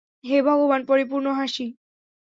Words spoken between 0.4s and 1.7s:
ভগবান, পরিপূর্ণ হাসি।